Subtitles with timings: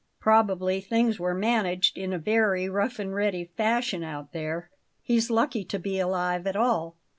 [0.19, 4.71] Probably things were managed in a very rough and ready fashion out there;
[5.03, 6.95] he's lucky to be alive at all.